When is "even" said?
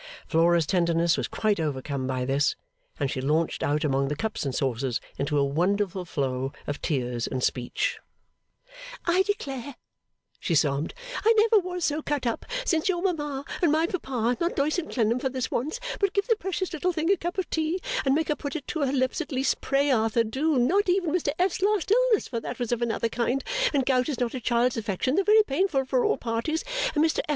20.89-21.11